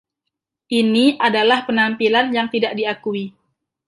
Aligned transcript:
Ini 0.79 1.05
adalah 1.27 1.59
penampilan 1.69 2.27
yang 2.37 2.47
tidak 2.53 2.71
diakui. 2.79 3.23